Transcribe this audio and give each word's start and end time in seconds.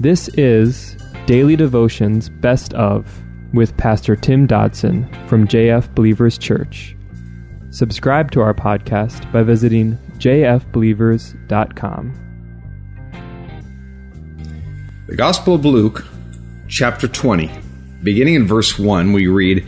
This 0.00 0.28
is 0.34 0.96
Daily 1.26 1.56
Devotions 1.56 2.28
Best 2.28 2.72
of 2.74 3.20
with 3.52 3.76
Pastor 3.76 4.14
Tim 4.14 4.46
Dodson 4.46 5.12
from 5.26 5.48
JF 5.48 5.92
Believers 5.96 6.38
Church. 6.38 6.96
Subscribe 7.70 8.30
to 8.30 8.40
our 8.40 8.54
podcast 8.54 9.32
by 9.32 9.42
visiting 9.42 9.98
jfbelievers.com. 10.18 12.14
The 15.08 15.16
Gospel 15.16 15.56
of 15.56 15.64
Luke, 15.64 16.06
chapter 16.68 17.08
20. 17.08 17.50
Beginning 18.04 18.34
in 18.36 18.46
verse 18.46 18.78
1, 18.78 19.12
we 19.12 19.26
read 19.26 19.66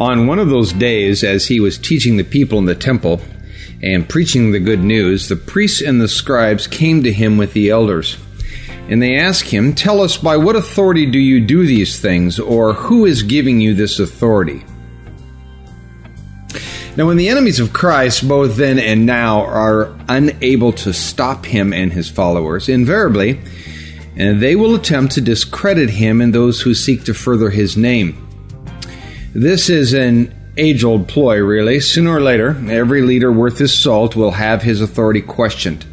On 0.00 0.26
one 0.26 0.40
of 0.40 0.48
those 0.48 0.72
days, 0.72 1.22
as 1.22 1.46
he 1.46 1.60
was 1.60 1.78
teaching 1.78 2.16
the 2.16 2.24
people 2.24 2.58
in 2.58 2.64
the 2.64 2.74
temple 2.74 3.20
and 3.80 4.08
preaching 4.08 4.50
the 4.50 4.58
good 4.58 4.80
news, 4.80 5.28
the 5.28 5.36
priests 5.36 5.80
and 5.80 6.00
the 6.00 6.08
scribes 6.08 6.66
came 6.66 7.04
to 7.04 7.12
him 7.12 7.36
with 7.38 7.52
the 7.52 7.70
elders 7.70 8.16
and 8.88 9.00
they 9.00 9.16
ask 9.16 9.46
him, 9.46 9.74
Tell 9.74 10.00
us, 10.00 10.16
by 10.16 10.36
what 10.36 10.56
authority 10.56 11.06
do 11.06 11.18
you 11.18 11.40
do 11.40 11.66
these 11.66 12.00
things, 12.00 12.38
or 12.38 12.74
who 12.74 13.06
is 13.06 13.22
giving 13.22 13.60
you 13.60 13.74
this 13.74 13.98
authority? 13.98 14.64
Now, 16.96 17.06
when 17.06 17.16
the 17.16 17.28
enemies 17.28 17.58
of 17.58 17.72
Christ, 17.72 18.28
both 18.28 18.56
then 18.56 18.78
and 18.78 19.04
now, 19.04 19.40
are 19.46 19.92
unable 20.08 20.72
to 20.74 20.92
stop 20.92 21.44
him 21.44 21.72
and 21.72 21.92
his 21.92 22.08
followers, 22.08 22.68
invariably, 22.68 23.40
and 24.16 24.40
they 24.40 24.54
will 24.54 24.76
attempt 24.76 25.14
to 25.14 25.20
discredit 25.20 25.90
him 25.90 26.20
and 26.20 26.32
those 26.32 26.60
who 26.60 26.72
seek 26.72 27.04
to 27.04 27.14
further 27.14 27.50
his 27.50 27.76
name. 27.76 28.20
This 29.34 29.68
is 29.68 29.92
an 29.92 30.32
age 30.56 30.84
old 30.84 31.08
ploy, 31.08 31.38
really. 31.38 31.80
Sooner 31.80 32.12
or 32.12 32.20
later, 32.20 32.56
every 32.68 33.02
leader 33.02 33.32
worth 33.32 33.58
his 33.58 33.76
salt 33.76 34.14
will 34.14 34.30
have 34.30 34.62
his 34.62 34.80
authority 34.80 35.20
questioned. 35.20 35.84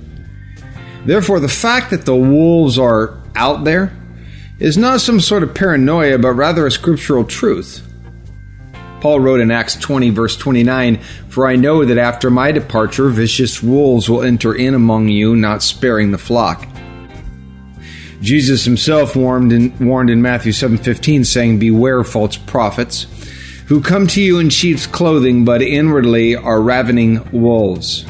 Therefore, 1.06 1.40
the 1.40 1.48
fact 1.48 1.90
that 1.90 2.06
the 2.06 2.16
wolves 2.16 2.78
are 2.78 3.18
out 3.36 3.64
there 3.64 3.96
is 4.60 4.78
not 4.78 5.02
some 5.02 5.20
sort 5.20 5.44
of 5.44 5.56
paranoia, 5.56 6.20
but 6.20 6.34
rather 6.34 6.68
a 6.68 6.72
scriptural 6.72 7.24
truth. 7.24 7.88
Paul 9.02 9.20
wrote 9.20 9.40
in 9.40 9.50
Acts 9.50 9.76
20, 9.76 10.12
verse 10.12 10.38
29 10.38 10.98
For 11.28 11.48
I 11.48 11.56
know 11.56 11.84
that 11.84 11.98
after 11.98 12.30
my 12.30 12.52
departure, 12.52 13.10
vicious 13.10 13.64
wolves 13.64 14.08
will 14.08 14.22
enter 14.22 14.54
in 14.54 14.76
among 14.76 15.10
you, 15.10 15.36
not 15.36 15.64
sparing 15.64 16.12
the 16.12 16.20
flock. 16.20 16.68
Jesus 18.22 18.64
himself 18.64 19.16
warned 19.16 19.52
in, 19.52 19.74
warned 19.80 20.12
in 20.12 20.22
Matthew 20.22 20.52
7:15 20.52 21.26
saying 21.26 21.58
beware 21.58 22.04
false 22.04 22.38
prophets 22.38 23.08
who 23.66 23.82
come 23.82 24.06
to 24.06 24.22
you 24.22 24.38
in 24.38 24.50
sheep's 24.50 24.86
clothing 24.86 25.44
but 25.44 25.62
inwardly 25.62 26.36
are 26.36 26.62
ravening 26.62 27.28
wolves. 27.32 28.06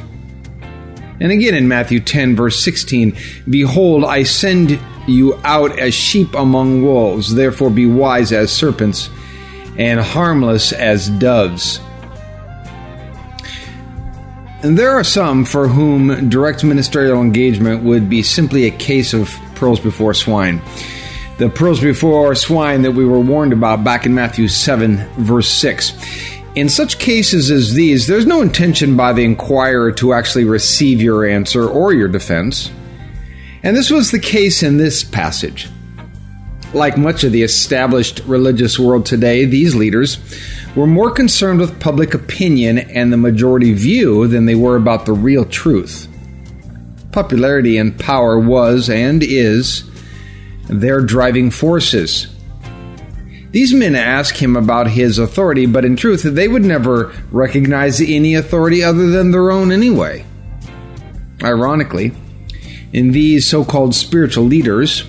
And 1.22 1.31
again 1.31 1.53
in 1.53 1.67
Matthew 1.67 2.00
10, 2.00 2.36
verse 2.36 2.59
16 2.64 3.16
Behold, 3.47 4.03
I 4.03 4.23
send 4.23 4.80
you 5.08 5.39
out 5.44 5.78
as 5.78 5.94
sheep 5.94 6.33
among 6.33 6.83
wolves, 6.83 7.36
therefore 7.36 7.69
be 7.69 7.86
wise 7.86 8.31
as 8.31 8.52
serpents 8.52 9.09
and 9.78 10.00
harmless 10.00 10.73
as 10.73 11.09
doves. 11.09 11.80
And 14.63 14.78
there 14.78 14.91
are 14.91 15.03
some 15.03 15.45
for 15.45 15.67
whom 15.67 16.30
direct 16.30 16.63
ministerial 16.63 17.22
engagement 17.22 17.83
would 17.83 18.09
be 18.09 18.23
simply 18.23 18.66
a 18.66 18.72
case 18.72 19.13
of 19.13 19.31
pearls 19.56 19.80
before 19.80 20.16
swine. 20.16 20.59
The 21.38 21.50
pearls 21.50 21.80
before 21.80 22.33
swine 22.35 22.81
that 22.81 22.91
we 22.91 23.06
were 23.06 23.19
warned 23.19 23.53
about 23.53 23.83
back 23.83 24.06
in 24.08 24.13
Matthew 24.13 24.47
7, 24.47 24.97
verse 25.17 25.50
6. 25.50 25.94
In 26.53 26.67
such 26.67 26.99
cases 26.99 27.49
as 27.49 27.73
these, 27.73 28.07
there's 28.07 28.25
no 28.25 28.41
intention 28.41 28.97
by 28.97 29.13
the 29.13 29.23
inquirer 29.23 29.91
to 29.94 30.11
actually 30.11 30.44
receive 30.44 31.02
your 31.02 31.25
answer 31.25 31.66
or 31.66 31.94
your 31.94 32.09
defense. 32.09 32.69
And 33.63 33.77
this 33.77 33.89
was 33.89 34.11
the 34.11 34.19
case 34.19 34.61
in 34.61 34.75
this 34.75 35.02
passage. 35.02 35.69
Like 36.73 36.97
much 36.97 37.23
of 37.23 37.31
the 37.31 37.44
established 37.44 38.19
religious 38.25 38.78
world 38.78 39.06
today, 39.06 39.45
these 39.45 39.75
leaders 39.75 40.17
were 40.75 40.88
more 40.88 41.11
concerned 41.11 41.59
with 41.59 41.79
public 41.79 42.13
opinion 42.13 42.79
and 42.79 43.13
the 43.13 43.17
majority 43.17 43.73
view 43.73 44.28
than 44.28 44.45
they 44.45 44.56
were 44.56 44.75
about 44.75 45.06
the 45.06 45.13
real 45.13 45.45
truth. 45.45 46.09
Popularity 47.13 47.78
and 47.78 47.97
power 47.97 48.38
was 48.38 48.90
and 48.90 49.23
is 49.23 49.90
their 50.67 51.00
driving 51.01 51.50
forces. 51.50 52.28
These 53.51 53.73
men 53.73 53.95
ask 53.95 54.35
him 54.35 54.56
about 54.56 54.88
his 54.88 55.19
authority, 55.19 55.66
but 55.66 55.84
in 55.84 55.97
truth, 55.97 56.23
they 56.23 56.47
would 56.47 56.63
never 56.63 57.13
recognize 57.31 58.00
any 58.00 58.35
authority 58.35 58.81
other 58.81 59.07
than 59.07 59.31
their 59.31 59.51
own 59.51 59.72
anyway. 59.72 60.25
Ironically, 61.44 62.13
in 62.94 63.11
these 63.11 63.47
so 63.47 63.66
called 63.66 63.94
spiritual 63.94 64.45
leaders 64.45 65.03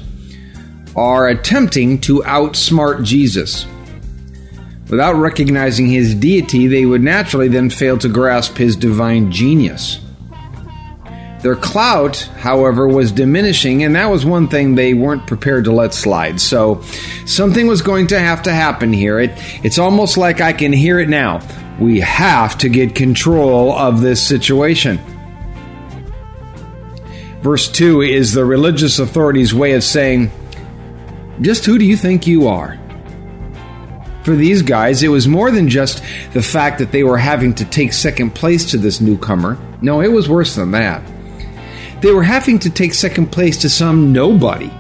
are 0.97 1.29
attempting 1.29 2.01
to 2.01 2.21
outsmart 2.21 3.05
Jesus. 3.05 3.67
Without 4.89 5.15
recognizing 5.15 5.89
his 5.89 6.15
deity, 6.15 6.67
they 6.67 6.85
would 6.85 7.03
naturally 7.03 7.49
then 7.49 7.71
fail 7.71 7.97
to 7.99 8.09
grasp 8.09 8.57
his 8.57 8.77
divine 8.77 9.31
genius. 9.31 10.01
Their 11.43 11.57
clout, 11.57 12.19
however, 12.39 12.87
was 12.87 13.11
diminishing, 13.11 13.83
and 13.83 13.97
that 13.97 14.07
was 14.07 14.25
one 14.25 14.47
thing 14.47 14.77
they 14.77 14.95
weren't 14.95 15.27
prepared 15.27 15.65
to 15.65 15.73
let 15.73 15.93
slide. 15.93 16.41
So 16.41 16.83
something 17.27 17.67
was 17.67 17.83
going 17.83 18.07
to 18.09 18.19
have 18.19 18.43
to 18.45 18.53
happen 18.53 18.93
here. 18.93 19.19
It, 19.19 19.33
it's 19.65 19.79
almost 19.79 20.17
like 20.17 20.41
I 20.41 20.53
can 20.53 20.73
hear 20.73 21.01
it 21.01 21.09
now. 21.09 21.41
We 21.81 21.99
have 22.01 22.57
to 22.59 22.69
get 22.69 22.95
control 22.95 23.73
of 23.73 24.01
this 24.01 24.25
situation. 24.25 25.01
Verse 27.41 27.69
2 27.69 28.03
is 28.03 28.33
the 28.33 28.45
religious 28.45 29.01
authorities' 29.01 29.53
way 29.53 29.73
of 29.73 29.83
saying, 29.83 30.31
Just 31.41 31.65
who 31.65 31.77
do 31.77 31.85
you 31.85 31.97
think 31.97 32.25
you 32.25 32.47
are? 32.47 32.79
For 34.23 34.37
these 34.37 34.63
guys, 34.63 35.03
it 35.03 35.09
was 35.09 35.27
more 35.27 35.51
than 35.51 35.69
just 35.69 36.05
the 36.35 36.43
fact 36.43 36.79
that 36.79 36.93
they 36.93 37.03
were 37.03 37.19
having 37.19 37.53
to 37.57 37.65
take 37.65 37.93
second 37.93 38.37
place 38.37 38.71
to 38.71 38.79
this 38.79 39.01
newcomer. 39.01 39.59
No, 39.81 40.01
it 40.01 40.13
was 40.13 40.29
worse 40.29 40.55
than 40.55 40.71
that. 40.71 41.03
They 42.03 42.13
were 42.13 42.25
having 42.25 42.59
to 42.59 42.71
take 42.71 42.95
second 42.95 43.31
place 43.31 43.57
to 43.59 43.71
some 43.71 44.13
nobody. 44.13 44.73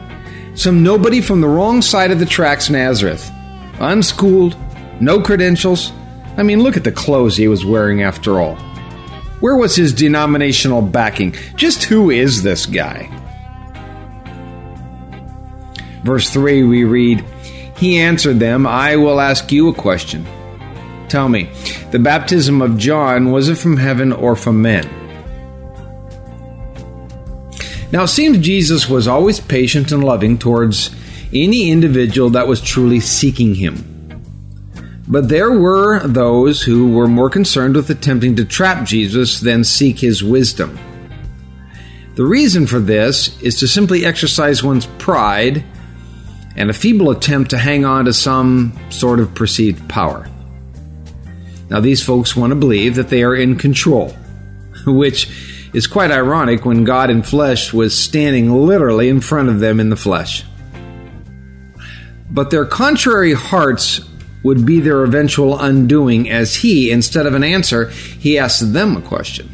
Some 0.56 0.82
nobody 0.82 1.20
from 1.20 1.40
the 1.40 1.46
wrong 1.46 1.80
side 1.80 2.10
of 2.10 2.18
the 2.18 2.26
tracks, 2.26 2.68
Nazareth. 2.68 3.30
Unschooled, 3.78 4.56
no 5.00 5.22
credentials. 5.22 5.92
I 6.36 6.42
mean, 6.42 6.62
look 6.62 6.76
at 6.76 6.82
the 6.82 6.90
clothes 6.90 7.36
he 7.36 7.46
was 7.46 7.64
wearing 7.64 8.02
after 8.02 8.40
all. 8.40 8.56
Where 9.38 9.56
was 9.56 9.76
his 9.76 9.92
denominational 9.92 10.82
backing? 10.82 11.36
Just 11.54 11.84
who 11.84 12.10
is 12.10 12.42
this 12.42 12.66
guy? 12.66 13.08
Verse 16.02 16.28
3, 16.30 16.64
we 16.64 16.82
read, 16.82 17.24
He 17.76 18.00
answered 18.00 18.40
them, 18.40 18.66
I 18.66 18.96
will 18.96 19.20
ask 19.20 19.52
you 19.52 19.68
a 19.68 19.74
question. 19.74 20.26
Tell 21.08 21.28
me, 21.28 21.52
the 21.92 22.00
baptism 22.00 22.60
of 22.60 22.78
John, 22.78 23.30
was 23.30 23.48
it 23.48 23.58
from 23.58 23.76
heaven 23.76 24.12
or 24.12 24.34
from 24.34 24.60
men? 24.60 25.01
Now, 27.92 28.04
it 28.04 28.08
seems 28.08 28.38
Jesus 28.38 28.88
was 28.88 29.06
always 29.06 29.38
patient 29.38 29.92
and 29.92 30.02
loving 30.02 30.38
towards 30.38 30.90
any 31.32 31.70
individual 31.70 32.30
that 32.30 32.48
was 32.48 32.60
truly 32.60 33.00
seeking 33.00 33.54
him. 33.54 33.88
But 35.06 35.28
there 35.28 35.52
were 35.52 36.00
those 36.06 36.62
who 36.62 36.94
were 36.94 37.06
more 37.06 37.28
concerned 37.28 37.76
with 37.76 37.90
attempting 37.90 38.36
to 38.36 38.46
trap 38.46 38.86
Jesus 38.86 39.40
than 39.40 39.62
seek 39.62 39.98
his 39.98 40.24
wisdom. 40.24 40.78
The 42.14 42.24
reason 42.24 42.66
for 42.66 42.78
this 42.78 43.40
is 43.42 43.58
to 43.60 43.68
simply 43.68 44.06
exercise 44.06 44.62
one's 44.62 44.86
pride 44.98 45.64
and 46.56 46.70
a 46.70 46.74
feeble 46.74 47.10
attempt 47.10 47.50
to 47.50 47.58
hang 47.58 47.84
on 47.84 48.06
to 48.06 48.12
some 48.12 48.78
sort 48.90 49.20
of 49.20 49.34
perceived 49.34 49.86
power. 49.88 50.28
Now, 51.68 51.80
these 51.80 52.02
folks 52.02 52.36
want 52.36 52.52
to 52.52 52.56
believe 52.56 52.94
that 52.94 53.08
they 53.08 53.22
are 53.22 53.34
in 53.34 53.56
control, 53.56 54.10
which 54.86 55.61
is 55.72 55.86
quite 55.86 56.10
ironic 56.10 56.64
when 56.64 56.84
God 56.84 57.10
in 57.10 57.22
flesh 57.22 57.72
was 57.72 57.96
standing 57.96 58.52
literally 58.52 59.08
in 59.08 59.20
front 59.20 59.48
of 59.48 59.60
them 59.60 59.80
in 59.80 59.90
the 59.90 59.96
flesh. 59.96 60.44
But 62.30 62.50
their 62.50 62.64
contrary 62.64 63.34
hearts 63.34 64.00
would 64.42 64.66
be 64.66 64.80
their 64.80 65.04
eventual 65.04 65.58
undoing 65.58 66.30
as 66.30 66.56
he, 66.56 66.90
instead 66.90 67.26
of 67.26 67.34
an 67.34 67.44
answer, 67.44 67.90
he 67.90 68.38
asked 68.38 68.72
them 68.72 68.96
a 68.96 69.02
question. 69.02 69.48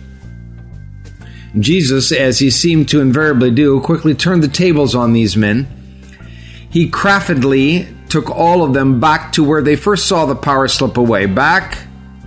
Jesus, 1.58 2.12
as 2.12 2.38
he 2.38 2.50
seemed 2.50 2.88
to 2.90 3.00
invariably 3.00 3.50
do, 3.50 3.80
quickly 3.80 4.14
turned 4.14 4.42
the 4.42 4.48
tables 4.48 4.94
on 4.94 5.12
these 5.12 5.36
men. 5.36 5.66
He 6.70 6.88
craftily 6.88 7.88
took 8.08 8.30
all 8.30 8.62
of 8.62 8.74
them 8.74 9.00
back 9.00 9.32
to 9.32 9.44
where 9.44 9.62
they 9.62 9.76
first 9.76 10.06
saw 10.06 10.26
the 10.26 10.36
power 10.36 10.68
slip 10.68 10.96
away, 10.96 11.26
back 11.26 11.78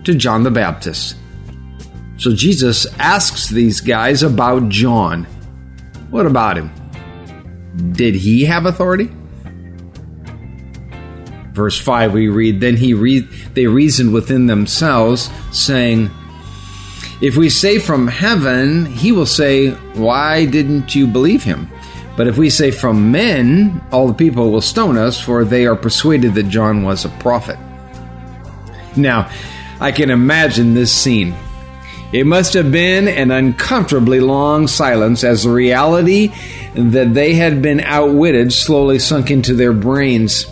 to 0.03 0.13
John 0.13 0.44
the 0.44 0.51
Baptist. 0.51 1.15
So 2.21 2.35
Jesus 2.35 2.85
asks 3.00 3.50
these 3.50 3.81
guys 3.81 4.21
about 4.21 4.69
John. 4.69 5.23
What 6.12 6.27
about 6.27 6.56
him? 6.56 6.69
Did 7.94 8.13
he 8.13 8.45
have 8.45 8.68
authority? 8.68 9.09
Verse 11.51 11.79
5 11.79 12.13
we 12.13 12.27
read, 12.27 12.62
Then 12.62 12.77
he 12.77 12.94
re- 12.94 13.27
they 13.56 13.65
reasoned 13.65 14.13
within 14.13 14.45
themselves, 14.45 15.31
saying, 15.51 16.12
If 17.23 17.38
we 17.38 17.50
say 17.50 17.79
from 17.79 18.07
heaven, 18.07 18.85
he 18.85 19.12
will 19.12 19.25
say, 19.25 19.71
Why 19.95 20.45
didn't 20.45 20.94
you 20.94 21.07
believe 21.07 21.44
him? 21.44 21.71
But 22.15 22.27
if 22.27 22.38
we 22.38 22.51
say 22.51 22.69
from 22.69 23.12
men, 23.12 23.83
all 23.91 24.07
the 24.07 24.13
people 24.13 24.51
will 24.51 24.62
stone 24.62 24.95
us, 24.95 25.19
for 25.19 25.44
they 25.44 25.65
are 25.65 25.75
persuaded 25.75 26.35
that 26.35 26.50
John 26.50 26.83
was 26.83 27.03
a 27.03 27.09
prophet. 27.09 27.57
Now, 28.95 29.31
I 29.79 29.91
can 29.91 30.12
imagine 30.12 30.75
this 30.75 30.94
scene. 30.94 31.33
It 32.13 32.25
must 32.25 32.53
have 32.55 32.71
been 32.71 33.07
an 33.07 33.31
uncomfortably 33.31 34.19
long 34.19 34.67
silence 34.67 35.23
as 35.23 35.43
the 35.43 35.49
reality 35.49 36.33
that 36.75 37.13
they 37.13 37.33
had 37.33 37.61
been 37.61 37.79
outwitted 37.79 38.51
slowly 38.51 38.99
sunk 38.99 39.31
into 39.31 39.53
their 39.53 39.71
brains. 39.71 40.45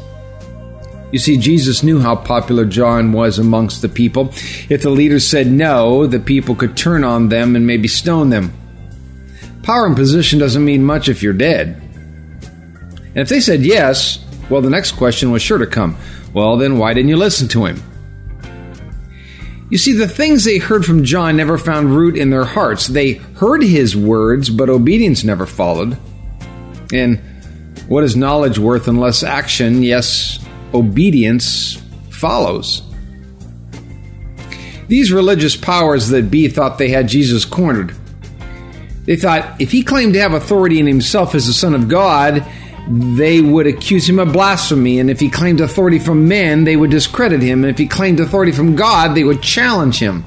You 1.12 1.20
see, 1.20 1.38
Jesus 1.38 1.84
knew 1.84 2.00
how 2.00 2.16
popular 2.16 2.66
John 2.66 3.12
was 3.12 3.40
amongst 3.40 3.82
the 3.82 3.90
people. 3.90 4.30
If 4.70 4.84
the 4.84 4.90
leaders 4.90 5.28
said 5.28 5.48
no, 5.48 6.06
the 6.08 6.20
people 6.20 6.56
could 6.56 6.78
turn 6.78 7.04
on 7.04 7.30
them 7.30 7.56
and 7.56 7.68
maybe 7.68 7.88
stone 7.88 8.30
them. 8.30 8.54
Power 9.64 9.86
and 9.86 9.96
position 9.96 10.40
doesn't 10.40 10.64
mean 10.64 10.84
much 10.84 11.10
if 11.10 11.22
you're 11.22 11.34
dead. 11.34 11.82
And 13.10 13.18
if 13.18 13.28
they 13.28 13.42
said 13.42 13.62
yes, 13.62 14.24
well, 14.50 14.62
the 14.62 14.70
next 14.70 14.94
question 14.94 15.32
was 15.32 15.42
sure 15.42 15.58
to 15.58 15.68
come. 15.68 15.98
Well, 16.34 16.58
then 16.58 16.78
why 16.78 16.94
didn't 16.94 17.10
you 17.10 17.18
listen 17.18 17.48
to 17.50 17.66
him? 17.66 17.82
You 19.70 19.78
see, 19.78 19.94
the 19.94 20.08
things 20.08 20.46
they 20.46 20.58
heard 20.58 20.84
from 20.84 21.04
John 21.04 21.38
never 21.38 21.58
found 21.58 21.96
root 21.96 22.18
in 22.18 22.32
their 22.32 22.46
hearts. 22.46 22.88
They 22.88 23.14
heard 23.14 23.62
his 23.62 23.96
words, 23.96 24.50
but 24.50 24.70
obedience 24.70 25.24
never 25.24 25.46
followed. 25.46 25.96
And 26.92 27.20
what 27.88 28.04
is 28.04 28.16
knowledge 28.16 28.58
worth 28.58 28.88
unless 28.88 29.22
action, 29.22 29.84
yes, 29.84 30.40
obedience, 30.74 31.82
follows? 32.10 32.82
These 34.88 35.12
religious 35.12 35.56
powers 35.56 36.08
that 36.10 36.32
be 36.32 36.48
thought 36.48 36.80
they 36.80 36.90
had 36.90 37.08
Jesus 37.08 37.46
cornered. 37.46 37.96
They 39.06 39.16
thought 39.16 39.62
if 39.62 39.72
he 39.72 39.84
claimed 39.84 40.14
to 40.14 40.20
have 40.20 40.34
authority 40.34 40.80
in 40.80 40.88
himself 40.88 41.36
as 41.36 41.46
the 41.46 41.54
Son 41.54 41.76
of 41.76 41.88
God, 41.88 42.44
they 42.90 43.40
would 43.40 43.68
accuse 43.68 44.10
him 44.10 44.18
of 44.20 44.34
blasphemy. 44.34 45.00
And 45.00 45.10
if 45.10 45.20
he 45.20 45.30
claimed 45.30 45.62
authority 45.62 46.00
from 46.00 46.28
men, 46.28 46.64
they 46.64 46.76
would 46.76 46.90
discredit 46.90 47.42
him. 47.42 47.64
And 47.64 47.72
if 47.72 47.78
he 47.78 47.88
claimed 47.88 48.20
authority 48.20 48.52
from 48.52 48.76
God, 48.76 49.16
they 49.16 49.24
would 49.24 49.42
challenge 49.44 50.00
him. 50.00 50.26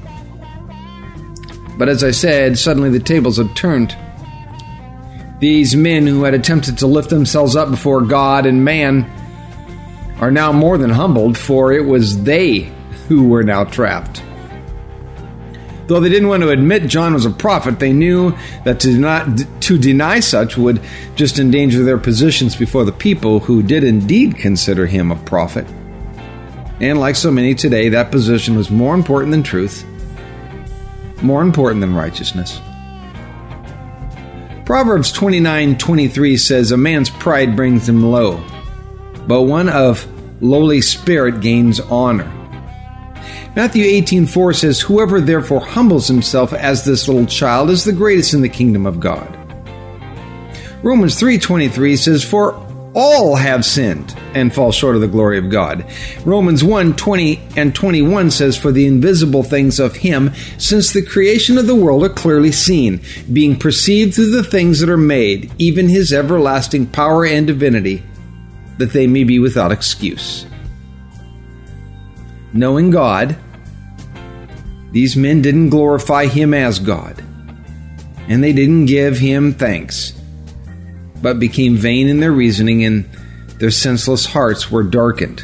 But 1.77 1.89
as 1.89 2.03
I 2.03 2.11
said, 2.11 2.57
suddenly 2.57 2.89
the 2.89 2.99
tables 2.99 3.37
had 3.37 3.55
turned. 3.55 3.95
These 5.39 5.75
men 5.75 6.07
who 6.07 6.23
had 6.23 6.33
attempted 6.33 6.77
to 6.77 6.87
lift 6.87 7.09
themselves 7.09 7.55
up 7.55 7.69
before 7.69 8.01
God 8.01 8.45
and 8.45 8.63
man 8.63 9.03
are 10.21 10.31
now 10.31 10.53
more 10.53 10.77
than 10.77 10.89
humbled, 10.89 11.37
for 11.37 11.73
it 11.73 11.85
was 11.85 12.23
they 12.23 12.71
who 13.09 13.27
were 13.27 13.43
now 13.43 13.65
trapped. 13.65 14.23
Though 15.93 15.99
they 15.99 16.09
didn't 16.09 16.27
want 16.27 16.41
to 16.41 16.49
admit 16.49 16.87
John 16.87 17.13
was 17.13 17.27
a 17.27 17.29
prophet, 17.29 17.77
they 17.77 17.93
knew 17.93 18.35
that 18.63 18.79
to, 18.79 18.97
not, 18.97 19.27
to 19.61 19.77
deny 19.77 20.21
such 20.21 20.57
would 20.57 20.81
just 21.15 21.37
endanger 21.37 21.83
their 21.83 21.99
positions 21.99 22.55
before 22.55 22.83
the 22.83 22.91
people 22.91 23.39
who 23.39 23.61
did 23.61 23.83
indeed 23.83 24.35
consider 24.35 24.87
him 24.87 25.11
a 25.11 25.15
prophet. 25.17 25.67
And 26.81 26.99
like 26.99 27.15
so 27.15 27.29
many 27.29 27.53
today, 27.53 27.89
that 27.89 28.09
position 28.09 28.55
was 28.55 28.71
more 28.71 28.95
important 28.95 29.29
than 29.29 29.43
truth, 29.43 29.85
more 31.21 31.43
important 31.43 31.81
than 31.81 31.93
righteousness. 31.93 32.59
Proverbs 34.65 35.13
29:23 35.13 36.39
says 36.39 36.71
a 36.71 36.77
man's 36.77 37.11
pride 37.11 37.55
brings 37.55 37.87
him 37.87 38.01
low, 38.01 38.43
but 39.27 39.43
one 39.43 39.69
of 39.69 40.07
lowly 40.41 40.81
spirit 40.81 41.39
gains 41.39 41.79
honor. 41.79 42.42
Matthew 43.55 43.85
18:4 43.85 44.53
says, 44.53 44.81
"Whoever 44.81 45.21
therefore 45.21 45.59
humbles 45.59 46.07
himself 46.07 46.53
as 46.53 46.83
this 46.83 47.07
little 47.07 47.27
child 47.27 47.69
is 47.69 47.83
the 47.83 47.91
greatest 47.91 48.33
in 48.33 48.41
the 48.41 48.49
kingdom 48.49 48.87
of 48.87 48.99
God." 48.99 49.37
Romans 50.81 51.15
3:23 51.15 51.95
says, 51.95 52.23
"For 52.23 52.55
all 52.95 53.35
have 53.35 53.63
sinned 53.63 54.13
and 54.33 54.51
fall 54.51 54.71
short 54.71 54.95
of 54.95 55.01
the 55.01 55.07
glory 55.07 55.37
of 55.37 55.51
God." 55.51 55.85
Romans 56.25 56.63
1 56.63 56.95
20 56.95 57.41
and 57.55 57.75
21 57.75 58.31
says, 58.31 58.57
For 58.57 58.71
the 58.71 58.87
invisible 58.87 59.43
things 59.43 59.79
of 59.79 59.97
Him, 59.97 60.31
since 60.57 60.91
the 60.91 61.03
creation 61.03 61.59
of 61.59 61.67
the 61.67 61.75
world, 61.75 62.03
are 62.03 62.09
clearly 62.09 62.51
seen, 62.51 63.01
being 63.31 63.55
perceived 63.55 64.15
through 64.15 64.31
the 64.31 64.43
things 64.43 64.79
that 64.79 64.89
are 64.89 64.97
made, 64.97 65.51
even 65.59 65.89
His 65.89 66.11
everlasting 66.11 66.87
power 66.87 67.23
and 67.23 67.45
divinity, 67.45 68.01
that 68.79 68.93
they 68.93 69.05
may 69.05 69.23
be 69.23 69.37
without 69.37 69.71
excuse. 69.71 70.47
Knowing 72.53 72.91
God, 72.91 73.35
these 74.91 75.15
men 75.15 75.41
didn't 75.41 75.69
glorify 75.69 76.27
Him 76.27 76.53
as 76.53 76.77
God, 76.77 77.23
and 78.27 78.43
they 78.43 78.53
didn't 78.53 78.85
give 78.85 79.17
Him 79.17 79.53
thanks, 79.53 80.13
but 81.21 81.39
became 81.39 81.75
vain 81.75 82.07
in 82.07 82.19
their 82.19 82.31
reasoning, 82.31 82.85
and 82.85 83.09
their 83.57 83.71
senseless 83.71 84.25
hearts 84.25 84.69
were 84.69 84.83
darkened. 84.83 85.43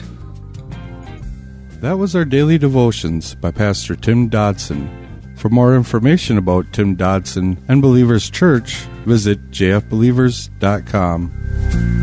That 1.81 1.97
was 1.97 2.15
our 2.15 2.25
daily 2.25 2.57
devotions 2.57 3.35
by 3.35 3.51
Pastor 3.51 3.95
Tim 3.95 4.27
Dodson. 4.27 4.97
For 5.37 5.49
more 5.49 5.75
information 5.75 6.37
about 6.37 6.73
Tim 6.73 6.95
Dodson 6.95 7.57
and 7.69 7.81
Believers 7.81 8.29
Church, 8.29 8.75
visit 9.05 9.51
jfbelievers.com. 9.51 11.98